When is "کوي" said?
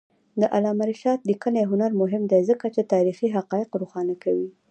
4.23-4.49